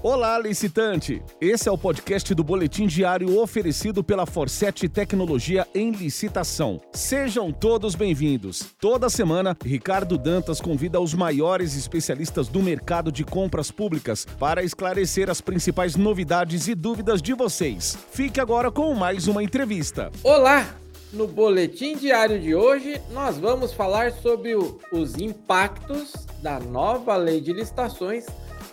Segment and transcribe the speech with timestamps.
[0.00, 1.20] Olá, licitante!
[1.40, 6.80] Esse é o podcast do Boletim Diário oferecido pela Forset Tecnologia em Licitação.
[6.92, 8.64] Sejam todos bem-vindos.
[8.80, 15.28] Toda semana, Ricardo Dantas convida os maiores especialistas do mercado de compras públicas para esclarecer
[15.28, 17.98] as principais novidades e dúvidas de vocês.
[18.12, 20.12] Fique agora com mais uma entrevista.
[20.22, 20.76] Olá!
[21.12, 27.40] No Boletim Diário de hoje, nós vamos falar sobre o, os impactos da nova lei
[27.40, 28.26] de licitações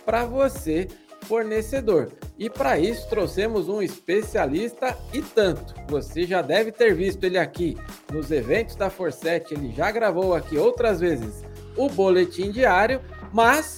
[0.04, 0.86] para você
[1.26, 2.12] fornecedor.
[2.38, 5.74] E para isso trouxemos um especialista e tanto.
[5.88, 7.76] Você já deve ter visto ele aqui
[8.12, 11.42] nos eventos da Forset, ele já gravou aqui outras vezes
[11.76, 13.00] o boletim diário,
[13.32, 13.76] mas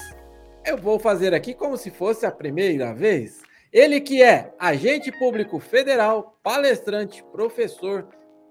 [0.64, 3.42] eu vou fazer aqui como se fosse a primeira vez.
[3.72, 8.06] Ele que é agente público federal, palestrante, professor,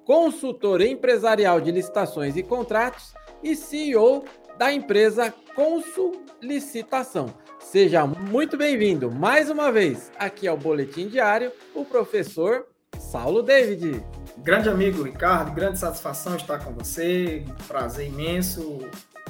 [0.06, 4.24] consultor empresarial de licitações e contratos e CEO
[4.58, 7.28] da empresa Consul Licitação.
[7.60, 12.66] Seja muito bem-vindo mais uma vez aqui ao Boletim Diário, o professor
[12.98, 14.04] Saulo David.
[14.40, 18.80] Grande amigo Ricardo, grande satisfação estar com você, prazer imenso,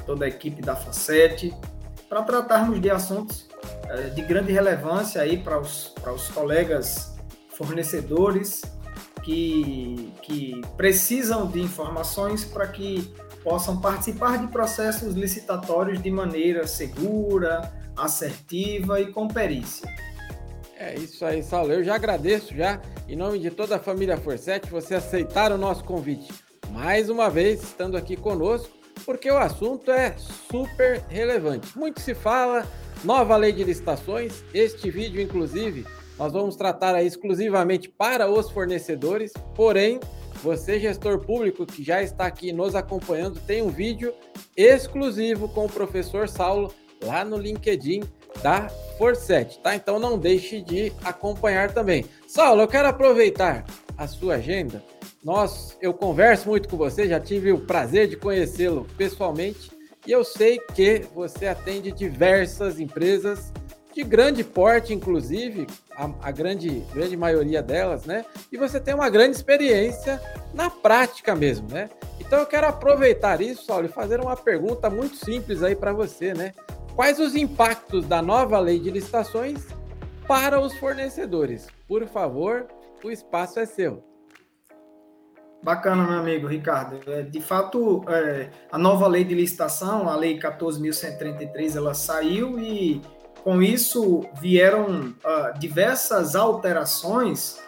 [0.05, 1.53] toda a equipe da Fosset,
[2.07, 3.49] para tratarmos de assuntos
[3.89, 7.17] eh, de grande relevância aí para os, para os colegas
[7.49, 8.61] fornecedores
[9.23, 13.13] que, que precisam de informações para que
[13.47, 19.89] possam participar de processos licitatórios de maneira segura, assertiva e com perícia.
[20.77, 21.71] É isso aí, Saulo.
[21.71, 25.85] Eu já agradeço já, em nome de toda a família Forset, você aceitar o nosso
[25.85, 26.29] convite.
[26.71, 28.69] Mais uma vez, estando aqui conosco,
[29.05, 30.13] porque o assunto é
[30.51, 31.69] super relevante.
[31.77, 32.67] Muito se fala,
[33.01, 34.43] nova lei de licitações.
[34.53, 35.87] Este vídeo, inclusive,
[36.19, 40.01] nós vamos tratar exclusivamente para os fornecedores, porém,
[40.41, 44.13] você, gestor público que já está aqui nos acompanhando, tem um vídeo
[44.55, 48.03] exclusivo com o professor Saulo lá no LinkedIn
[48.41, 49.75] da Forset, tá?
[49.75, 52.05] Então não deixe de acompanhar também.
[52.27, 53.65] Saulo, eu quero aproveitar
[53.97, 54.83] a sua agenda.
[55.23, 59.71] Nós, eu converso muito com você, já tive o prazer de conhecê-lo pessoalmente
[60.05, 63.51] e eu sei que você atende diversas empresas
[63.97, 65.65] de grande porte, inclusive,
[65.95, 68.23] a, a, grande, grande maioria delas, né?
[68.51, 70.21] E você tem uma grande experiência
[70.53, 71.89] na prática mesmo, né?
[72.19, 76.31] Então eu quero aproveitar isso, Saulo, e fazer uma pergunta muito simples aí para você,
[76.31, 76.53] né?
[76.95, 79.65] Quais os impactos da nova lei de licitações
[80.27, 81.65] para os fornecedores?
[81.87, 82.67] Por favor,
[83.03, 84.03] o espaço é seu.
[85.63, 86.99] Bacana, meu amigo Ricardo.
[87.11, 93.01] É, de fato, é, a nova lei de licitação, a lei 14.133, ela saiu e
[93.43, 97.59] com isso vieram uh, diversas alterações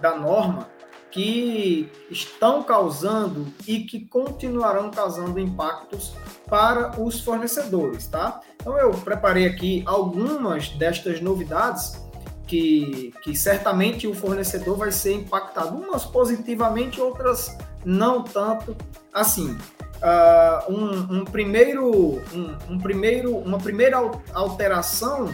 [0.00, 0.68] da norma
[1.10, 6.12] que estão causando e que continuarão causando impactos
[6.46, 8.40] para os fornecedores, tá?
[8.56, 12.00] Então eu preparei aqui algumas destas novidades
[12.46, 18.76] que, que certamente o fornecedor vai ser impactado, umas positivamente, outras não tanto
[19.12, 19.56] assim.
[19.98, 23.98] Uh, um, um, primeiro, um, um primeiro, uma primeira
[24.32, 25.32] alteração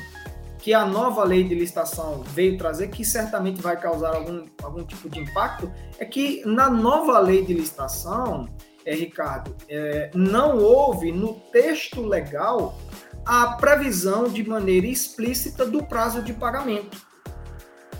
[0.59, 5.11] que a nova lei de licitação veio trazer, que certamente vai causar algum, algum tipo
[5.11, 8.49] de impacto, é que na nova lei de licitação,
[8.87, 12.79] é, Ricardo, é, não houve no texto legal
[13.27, 16.97] a previsão de maneira explícita do prazo de pagamento.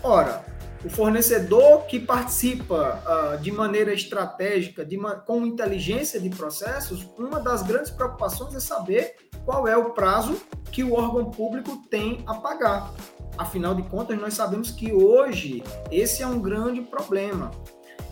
[0.01, 0.43] Ora,
[0.85, 7.63] o fornecedor que participa uh, de maneira estratégica, de com inteligência de processos, uma das
[7.63, 10.39] grandes preocupações é saber qual é o prazo
[10.71, 12.93] que o órgão público tem a pagar.
[13.35, 17.49] Afinal de contas, nós sabemos que hoje esse é um grande problema.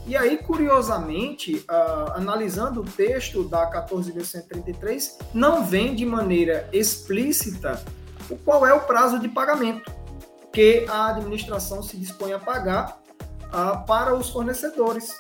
[0.08, 7.80] E aí, curiosamente, uh, analisando o texto da 14.133, não vem de maneira explícita
[8.32, 10.03] o qual é o prazo de pagamento
[10.54, 13.02] que a administração se dispõe a pagar
[13.48, 15.18] uh, para os fornecedores.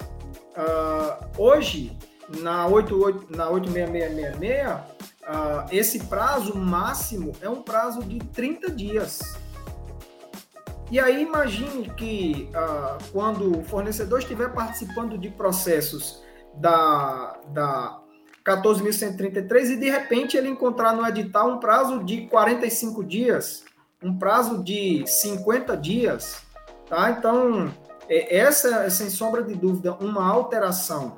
[0.55, 1.97] Uh, hoje,
[2.41, 9.19] na, 88, na 86666, uh, esse prazo máximo é um prazo de 30 dias.
[10.91, 16.21] E aí imagine que uh, quando o fornecedor estiver participando de processos
[16.55, 17.99] da, da
[18.45, 23.65] 14.133 e de repente ele encontrar no edital um prazo de 45 dias,
[24.03, 26.41] um prazo de 50 dias,
[26.87, 27.11] tá?
[27.11, 27.73] Então,
[28.09, 31.15] é, essa é, sem sombra de dúvida, uma alteração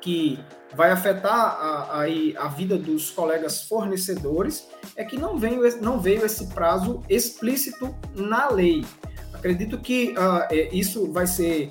[0.00, 0.38] que
[0.74, 6.24] vai afetar a, a, a vida dos colegas fornecedores é que não veio, não veio
[6.24, 8.84] esse prazo explícito na lei.
[9.32, 11.70] Acredito que uh, isso vai ser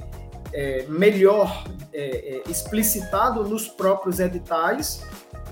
[0.54, 5.04] é, melhor é, é, explicitado nos próprios editais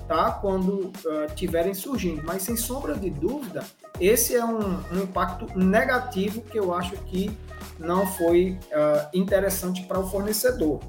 [0.06, 0.32] tá?
[0.32, 2.22] Quando uh, tiverem surgindo.
[2.24, 3.64] Mas sem sombra de dúvida,
[4.00, 7.30] esse é um, um impacto negativo que eu acho que
[7.78, 10.80] não foi uh, interessante para o fornecedor.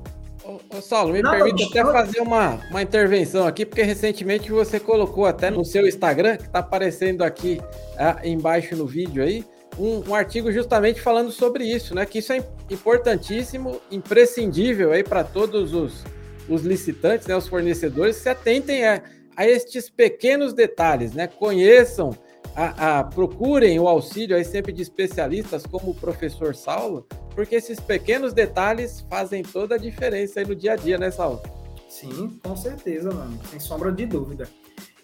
[0.43, 4.79] Ô, ô Saulo, me Nada permite até fazer uma, uma intervenção aqui, porque recentemente você
[4.79, 7.59] colocou até no seu Instagram, que está aparecendo aqui
[7.93, 9.43] uh, embaixo no vídeo aí,
[9.77, 12.05] um, um, artigo justamente falando sobre isso, né?
[12.05, 16.03] Que isso é importantíssimo, imprescindível aí para todos os,
[16.47, 17.35] os licitantes, né?
[17.35, 19.01] Os fornecedores se atentem a,
[19.35, 21.27] a estes pequenos detalhes, né?
[21.27, 22.15] Conheçam,
[22.55, 27.05] a, a, procurem o auxílio aí sempre de especialistas como o professor Saulo,
[27.35, 31.41] porque esses pequenos detalhes fazem toda a diferença aí no dia a dia, né, Saulo?
[31.89, 34.47] Sim, com certeza, mano, sem sombra de dúvida.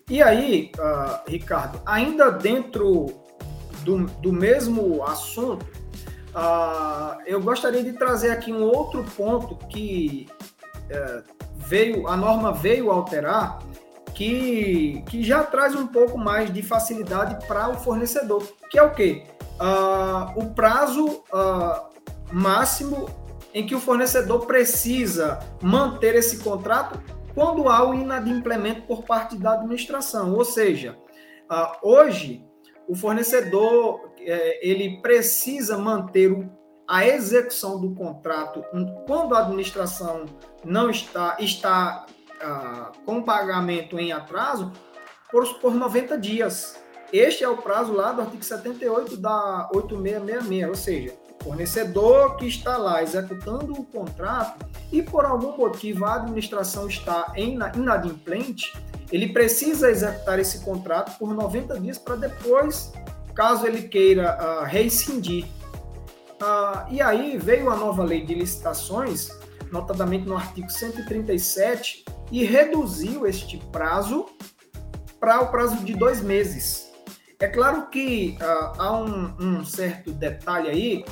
[0.10, 3.08] E aí, uh, Ricardo, ainda dentro
[3.84, 5.66] do, do mesmo assunto,
[6.36, 10.28] uh, eu gostaria de trazer aqui um outro ponto que
[10.90, 11.24] uh,
[11.56, 13.60] veio, a norma veio alterar,
[14.22, 18.92] que, que já traz um pouco mais de facilidade para o fornecedor, que é o
[18.92, 19.24] quê?
[19.60, 21.90] Uh, o prazo uh,
[22.32, 23.10] máximo
[23.52, 27.02] em que o fornecedor precisa manter esse contrato
[27.34, 30.36] quando há o inadimplemento por parte da administração.
[30.36, 30.96] Ou seja,
[31.52, 32.46] uh, hoje
[32.88, 36.48] o fornecedor é, ele precisa manter
[36.88, 38.64] a execução do contrato
[39.08, 40.26] quando a administração
[40.64, 42.06] não está está
[43.06, 44.72] com pagamento em atraso
[45.32, 46.80] por, por 90 dias.
[47.12, 52.78] Este é o prazo lá do artigo 78 da 8666, ou seja, fornecedor que está
[52.78, 58.74] lá executando o contrato e por algum motivo a administração está inadimplente,
[59.12, 62.94] ele precisa executar esse contrato por 90 dias para depois,
[63.36, 65.46] caso ele queira uh, rescindir.
[66.42, 69.30] Uh, e aí veio a nova lei de licitações,
[69.72, 74.26] notadamente no artigo 137, e reduziu este prazo
[75.20, 76.92] para o prazo de dois meses.
[77.40, 81.06] É claro que uh, há um, um, certo detalhe aí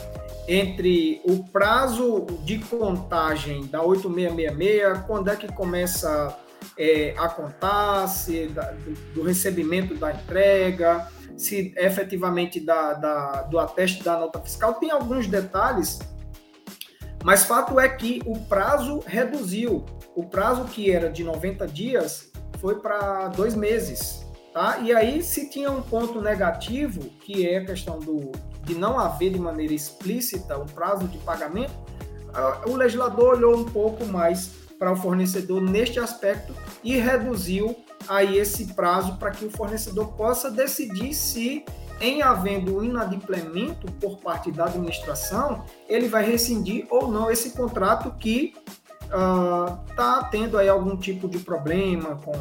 [0.48, 6.38] entre o prazo de contagem da 8666, quando é que começa
[6.78, 13.58] é, a contar, se da, do, do, recebimento da entrega, se efetivamente da, da, do
[13.60, 16.00] ateste da nota fiscal, tem alguns detalhes,
[17.24, 19.84] mas fato é que o prazo reduziu
[20.20, 22.30] o prazo que era de 90 dias
[22.60, 24.26] foi para dois meses.
[24.54, 24.80] Tá?
[24.80, 28.32] E aí, se tinha um ponto negativo, que é a questão do,
[28.64, 31.74] de não haver de maneira explícita um prazo de pagamento,
[32.68, 37.76] o legislador olhou um pouco mais para o fornecedor neste aspecto e reduziu
[38.08, 41.64] aí esse prazo para que o fornecedor possa decidir se,
[42.02, 48.54] em havendo inadimplemento por parte da administração, ele vai rescindir ou não esse contrato que
[49.10, 52.34] está uh, tendo aí algum tipo de problema com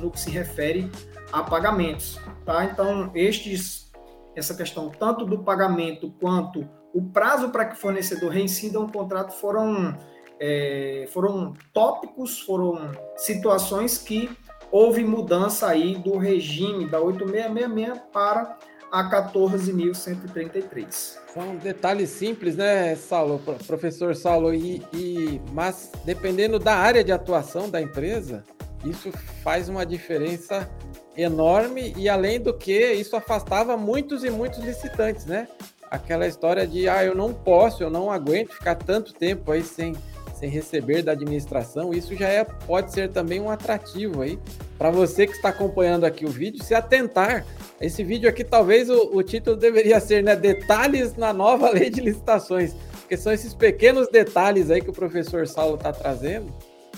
[0.00, 0.90] no que se refere
[1.32, 2.64] a pagamentos, tá?
[2.64, 3.90] Então, estes,
[4.36, 9.32] essa questão tanto do pagamento quanto o prazo para que o fornecedor reincida um contrato
[9.32, 9.96] foram,
[10.38, 14.28] é, foram tópicos, foram situações que
[14.70, 18.58] houve mudança aí do regime da 8666 para
[18.92, 21.16] a 14.133.
[21.32, 27.70] São detalhes simples, né, Saulo, professor Saulo, e, e, mas dependendo da área de atuação
[27.70, 28.44] da empresa,
[28.84, 29.10] isso
[29.42, 30.70] faz uma diferença
[31.16, 35.48] enorme e além do que isso afastava muitos e muitos licitantes, né?
[35.90, 39.94] Aquela história de ah, eu não posso, eu não aguento ficar tanto tempo aí sem,
[40.42, 44.36] sem receber da administração, isso já é, pode ser também um atrativo aí
[44.76, 47.46] para você que está acompanhando aqui o vídeo, se atentar
[47.80, 50.34] esse vídeo aqui, talvez o, o título deveria ser, né?
[50.34, 52.74] Detalhes na nova lei de licitações.
[53.00, 56.52] Porque são esses pequenos detalhes aí que o professor Saulo está trazendo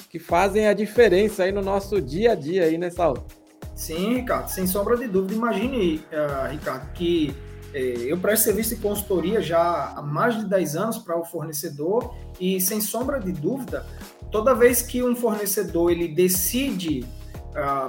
[0.09, 3.27] que fazem a diferença aí no nosso dia a dia aí, né, Saulo?
[3.75, 5.35] Sim, Ricardo, sem sombra de dúvida.
[5.35, 7.35] Imagine, uh, Ricardo, que
[7.75, 12.61] eu presto serviço de consultoria já há mais de 10 anos para o fornecedor e,
[12.61, 13.85] sem sombra de dúvida,
[14.31, 17.04] toda vez que um fornecedor ele decide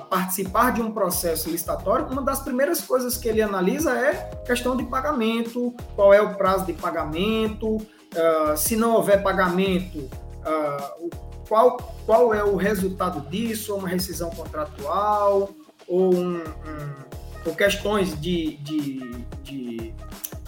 [0.09, 4.13] participar de um processo licitatório, uma das primeiras coisas que ele analisa é
[4.45, 7.77] questão de pagamento, qual é o prazo de pagamento,
[8.15, 11.09] uh, se não houver pagamento, uh,
[11.47, 15.49] qual, qual é o resultado disso, uma rescisão contratual,
[15.87, 16.43] ou, um, um,
[17.45, 19.93] ou questões de, de, de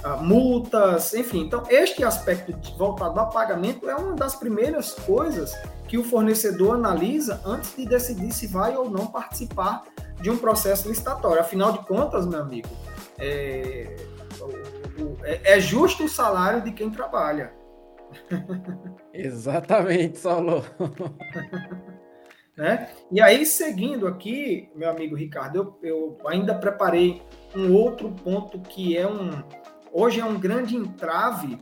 [0.04, 1.42] uh, multas, enfim.
[1.42, 5.56] Então, este aspecto voltado ao pagamento é uma das primeiras coisas
[5.88, 9.84] que o fornecedor analisa antes de decidir se vai ou não participar
[10.20, 11.40] de um processo licitatório.
[11.40, 12.70] Afinal de contas, meu amigo,
[13.18, 13.96] é,
[15.24, 17.54] é, é justo o salário de quem trabalha.
[19.14, 20.64] Exatamente, Saulo.
[22.58, 22.90] Né?
[23.12, 27.22] E aí, seguindo aqui, meu amigo Ricardo, eu, eu ainda preparei
[27.56, 29.30] um outro ponto que é um
[29.94, 31.58] hoje é um grande entrave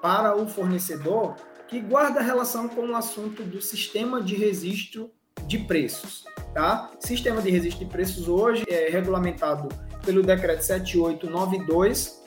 [0.00, 1.34] para o fornecedor
[1.68, 5.10] que guarda relação com o assunto do sistema de registro
[5.46, 6.24] de preços.
[6.54, 6.90] Tá?
[7.00, 9.68] Sistema de registro de preços hoje é regulamentado
[10.04, 12.24] pelo decreto 7892,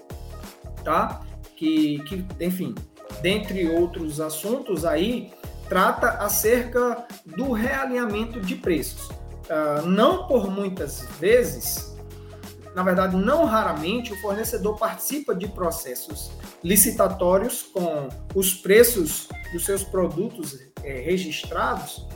[0.84, 1.22] tá?
[1.56, 2.76] que, que enfim,
[3.22, 5.32] dentre outros assuntos aí,
[5.74, 9.10] trata acerca do realinhamento de preços.
[9.10, 11.98] Uh, não por muitas vezes,
[12.76, 16.30] na verdade, não raramente, o fornecedor participa de processos
[16.64, 22.08] licitatórios com os preços dos seus produtos é, registrados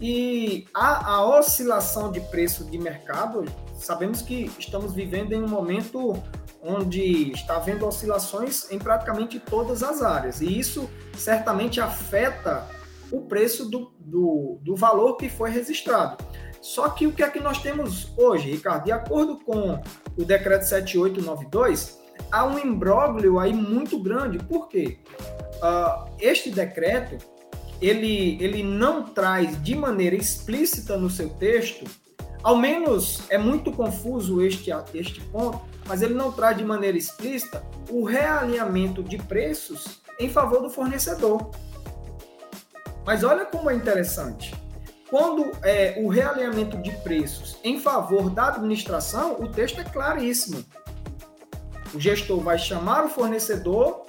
[0.00, 6.22] e a, a oscilação de preço de mercado, sabemos que estamos vivendo em um momento
[6.62, 12.78] onde está havendo oscilações em praticamente todas as áreas, e isso certamente afeta
[13.12, 16.22] o preço do, do, do valor que foi registrado.
[16.60, 18.84] Só que o que é que nós temos hoje, Ricardo?
[18.84, 19.80] De acordo com
[20.16, 21.98] o decreto 7892,
[22.30, 24.38] há um imbróglio aí muito grande.
[24.38, 24.98] Por quê?
[25.56, 27.16] Uh, este decreto,
[27.80, 31.84] ele, ele não traz de maneira explícita no seu texto,
[32.42, 37.62] ao menos é muito confuso este, este ponto, mas ele não traz de maneira explícita
[37.90, 41.50] o realinhamento de preços em favor do fornecedor.
[43.10, 44.54] Mas olha como é interessante.
[45.08, 50.64] Quando é, o realinhamento de preços em favor da administração, o texto é claríssimo.
[51.92, 54.06] O gestor vai chamar o fornecedor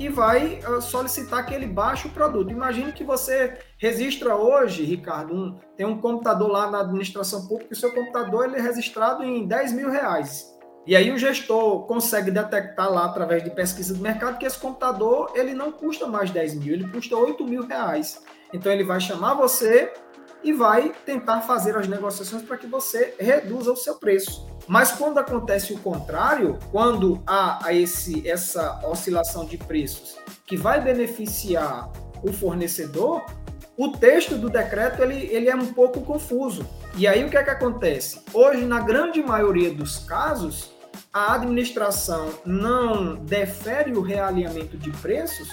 [0.00, 2.50] e vai uh, solicitar que ele baixe o produto.
[2.50, 7.76] Imagine que você registra hoje, Ricardo, um, tem um computador lá na administração pública, o
[7.76, 10.57] seu computador ele é registrado em 10 mil reais.
[10.86, 15.32] E aí o gestor consegue detectar lá, através de pesquisa do mercado, que esse computador
[15.34, 18.22] ele não custa mais 10 mil, ele custa 8 mil reais.
[18.52, 19.92] Então ele vai chamar você
[20.42, 24.48] e vai tentar fazer as negociações para que você reduza o seu preço.
[24.66, 30.16] Mas quando acontece o contrário, quando há esse, essa oscilação de preços
[30.46, 31.90] que vai beneficiar
[32.22, 33.24] o fornecedor,
[33.78, 36.66] o texto do decreto ele, ele é um pouco confuso.
[36.96, 38.20] E aí o que é que acontece?
[38.34, 40.72] Hoje, na grande maioria dos casos,
[41.12, 45.48] a administração não defere o realinhamento de preços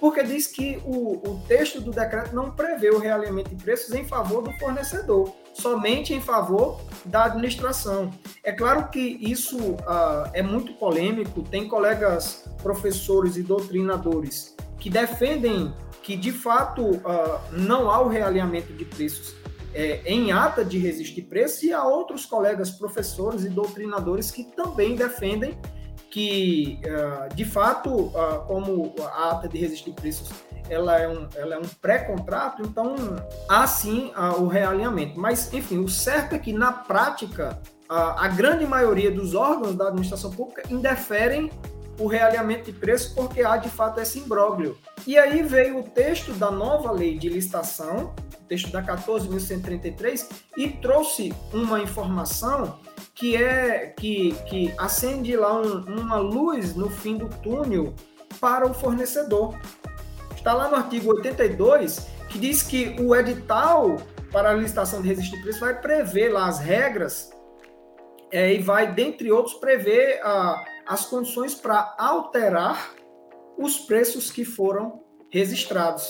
[0.00, 4.04] porque diz que o, o texto do decreto não prevê o realinhamento de preços em
[4.04, 8.10] favor do fornecedor, somente em favor da administração.
[8.44, 15.74] É claro que isso uh, é muito polêmico, tem colegas professores e doutrinadores que defendem
[16.06, 19.34] que, de fato, uh, não há o realinhamento de preços
[19.74, 24.44] é, em ata de registro de preços, e há outros colegas professores e doutrinadores que
[24.44, 25.58] também defendem
[26.08, 30.30] que, uh, de fato, uh, como a ata de registro de preços
[30.70, 32.94] ela é um, ela é um pré-contrato, então
[33.48, 35.18] há sim o realinhamento.
[35.18, 40.32] Mas, enfim, o certo é que, na prática, a grande maioria dos órgãos da administração
[40.32, 41.52] pública indeferem
[41.98, 44.76] o realinhamento de preços porque há, de fato, esse imbróglio.
[45.06, 48.14] E aí veio o texto da nova lei de licitação,
[48.48, 50.26] texto da 14.133,
[50.56, 52.78] e trouxe uma informação
[53.14, 57.94] que é que, que acende lá um, uma luz no fim do túnel
[58.40, 59.54] para o fornecedor.
[60.36, 63.96] Está lá no artigo 82 que diz que o edital
[64.30, 67.30] para a licitação de registro de preço vai prever lá as regras
[68.30, 72.92] é, e vai, dentre outros, prever a, as condições para alterar
[73.58, 76.06] os preços que foram registrados.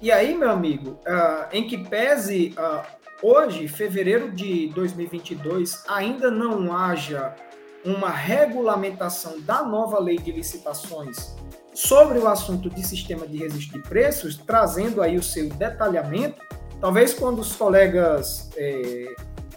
[0.00, 2.86] E aí, meu amigo, uh, em que pese uh,
[3.22, 7.34] hoje, fevereiro de 2022, ainda não haja
[7.84, 11.34] uma regulamentação da nova lei de licitações
[11.72, 16.40] sobre o assunto de sistema de registro de preços, trazendo aí o seu detalhamento,
[16.80, 19.14] talvez quando os colegas eh,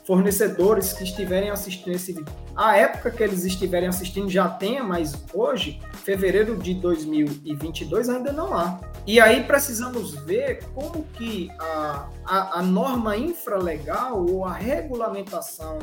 [0.09, 5.13] fornecedores que estiverem assistindo esse vídeo, a época que eles estiverem assistindo já tenha, mas
[5.31, 8.79] hoje, fevereiro de 2022, ainda não há.
[9.05, 15.77] E aí precisamos ver como que a, a, a norma infralegal ou a regulamentação,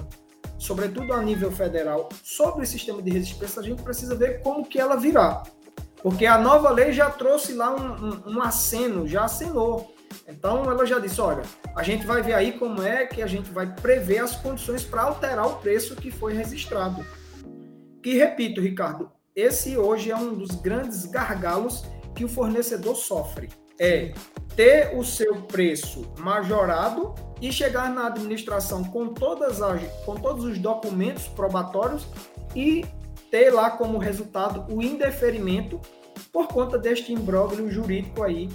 [0.59, 4.81] sobretudo a nível federal, sobre o sistema de resistência, a gente precisa ver como que
[4.81, 5.45] ela virá.
[6.03, 9.95] Porque a nova lei já trouxe lá um, um, um aceno, já acenou.
[10.29, 11.43] Então ela já disse, olha,
[11.75, 15.03] a gente vai ver aí como é que a gente vai prever as condições para
[15.03, 17.05] alterar o preço que foi registrado.
[18.03, 24.15] Que repito, Ricardo, esse hoje é um dos grandes gargalos que o fornecedor sofre é
[24.55, 30.59] ter o seu preço majorado e chegar na administração com, todas as, com todos os
[30.59, 32.07] documentos probatórios
[32.55, 32.85] e
[33.31, 35.79] ter lá como resultado o indeferimento
[36.33, 38.49] por conta deste imbróglio jurídico aí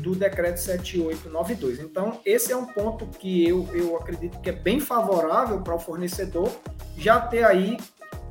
[0.00, 1.80] do decreto 7892.
[1.80, 5.78] Então, esse é um ponto que eu, eu acredito que é bem favorável para o
[5.78, 6.50] fornecedor
[6.96, 7.76] já ter aí,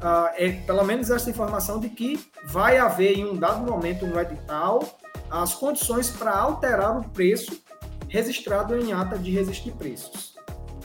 [0.01, 4.19] uh, é, pelo menos essa informação de que vai haver em um dado momento no
[4.19, 4.99] edital
[5.29, 7.61] as condições para alterar o preço
[8.09, 10.35] registrado em ata de registro de preços.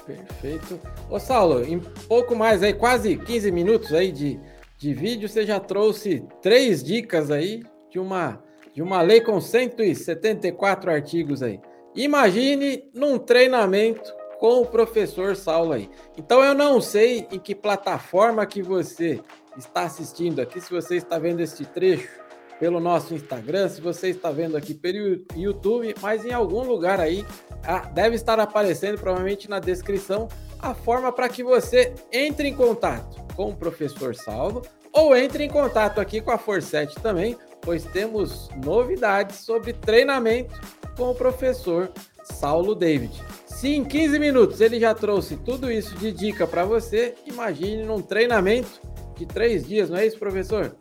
[0.06, 0.78] Perfeito.
[1.10, 4.38] Ô Saulo, em pouco mais aí, quase 15 minutos aí de,
[4.78, 8.40] de vídeo, você já trouxe três dicas aí de uma
[8.76, 11.58] de uma lei com 174 artigos aí.
[11.94, 15.88] Imagine num treinamento com o professor Saulo aí.
[16.18, 19.18] Então eu não sei em que plataforma que você
[19.56, 22.20] está assistindo aqui, se você está vendo este trecho
[22.60, 27.24] pelo nosso Instagram, se você está vendo aqui pelo YouTube, mas em algum lugar aí
[27.64, 30.28] ah, deve estar aparecendo provavelmente na descrição
[30.58, 34.60] a forma para que você entre em contato com o professor Saulo
[34.92, 40.54] ou entre em contato aqui com a Forset também pois temos novidades sobre treinamento
[40.96, 41.90] com o professor
[42.22, 43.20] Saulo David.
[43.44, 48.00] Se em 15 minutos ele já trouxe tudo isso de dica para você, imagine num
[48.00, 48.80] treinamento
[49.16, 50.76] de três dias, não é isso, professor?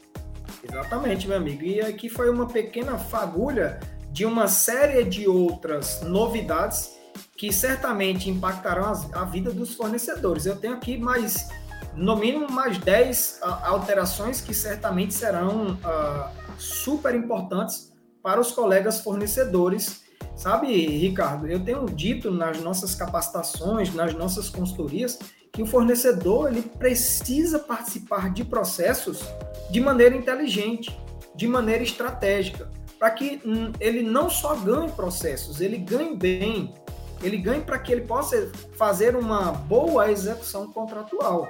[0.63, 1.63] Exatamente, meu amigo.
[1.63, 3.79] E aqui foi uma pequena fagulha
[4.11, 6.95] de uma série de outras novidades
[7.35, 10.45] que certamente impactarão a vida dos fornecedores.
[10.45, 11.49] Eu tenho aqui mais,
[11.95, 20.03] no mínimo, mais 10 alterações que certamente serão uh, super importantes para os colegas fornecedores.
[20.35, 25.17] Sabe, Ricardo, eu tenho dito nas nossas capacitações, nas nossas consultorias,
[25.51, 29.21] que o fornecedor ele precisa participar de processos
[29.69, 30.97] de maneira inteligente,
[31.35, 32.69] de maneira estratégica,
[32.99, 36.73] para que hum, ele não só ganhe processos, ele ganhe bem,
[37.21, 41.49] ele ganhe para que ele possa fazer uma boa execução contratual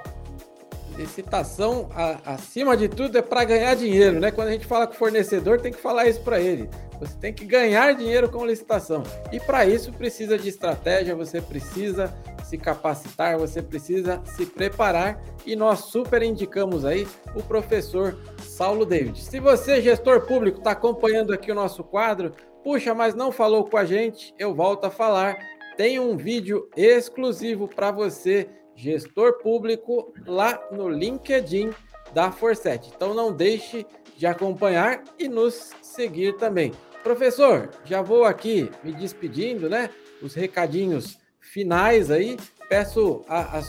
[0.96, 4.30] licitação, a, acima de tudo, é para ganhar dinheiro, né?
[4.30, 6.68] Quando a gente fala com o fornecedor, tem que falar isso para ele.
[6.98, 9.02] Você tem que ganhar dinheiro com licitação.
[9.30, 12.12] E para isso precisa de estratégia, você precisa
[12.44, 19.20] se capacitar, você precisa se preparar e nós super indicamos aí o professor Saulo David.
[19.20, 23.76] Se você, gestor público, está acompanhando aqui o nosso quadro, puxa, mas não falou com
[23.76, 25.36] a gente, eu volto a falar.
[25.76, 31.70] Tem um vídeo exclusivo para você gestor público lá no LinkedIn
[32.12, 32.92] da Forset.
[32.94, 33.84] Então não deixe
[34.16, 36.72] de acompanhar e nos seguir também.
[37.02, 39.90] Professor, já vou aqui me despedindo, né?
[40.22, 42.36] Os recadinhos finais aí.
[42.68, 43.62] Peço a, a,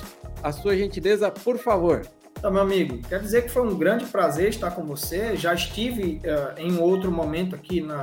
[0.43, 2.01] a sua gentileza, por favor.
[2.37, 5.35] Então, meu amigo, quero dizer que foi um grande prazer estar com você.
[5.35, 8.01] Já estive uh, em outro momento aqui na,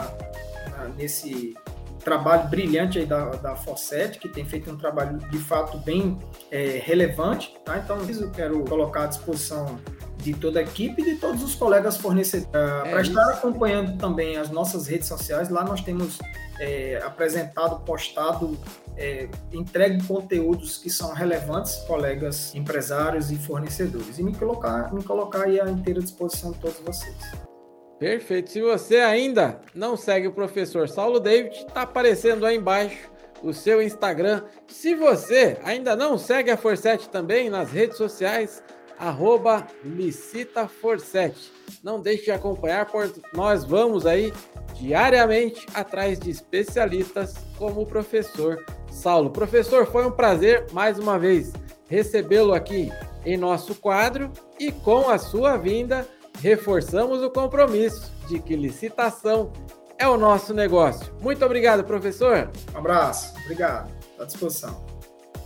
[0.70, 1.54] na, nesse
[2.04, 6.18] trabalho brilhante aí da, da Fosset, que tem feito um trabalho de fato bem
[6.50, 7.78] é, relevante, tá?
[7.78, 9.78] Então, eu quero colocar à disposição
[10.18, 12.48] de toda a equipe e de todos os colegas fornecedores.
[12.54, 16.18] Uh, é Para estar acompanhando também as nossas redes sociais, lá nós temos
[16.60, 18.58] é, apresentado, postado,
[18.96, 24.18] é, entregue conteúdos que são relevantes, colegas empresários e fornecedores.
[24.18, 27.53] E me colocar, me colocar aí à inteira disposição de todos vocês.
[27.98, 28.50] Perfeito.
[28.50, 33.10] Se você ainda não segue o professor Saulo David, está aparecendo aí embaixo
[33.42, 34.42] o seu Instagram.
[34.66, 38.62] Se você ainda não segue a Forset também nas redes sociais,
[38.98, 39.66] arroba.
[41.82, 44.32] Não deixe de acompanhar, porque nós vamos aí
[44.74, 49.30] diariamente atrás de especialistas como o professor Saulo.
[49.30, 51.52] Professor, foi um prazer mais uma vez
[51.86, 52.90] recebê-lo aqui
[53.24, 56.06] em nosso quadro e com a sua vinda
[56.40, 59.52] reforçamos o compromisso de que licitação
[59.98, 61.14] é o nosso negócio.
[61.20, 62.50] Muito obrigado, professor.
[62.74, 63.90] Um abraço, obrigado.
[64.18, 64.83] À disposição.